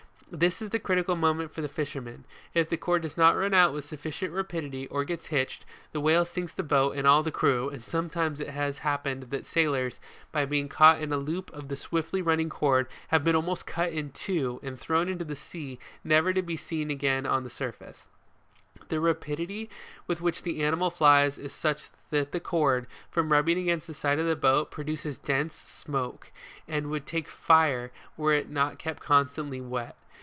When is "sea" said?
15.35-15.77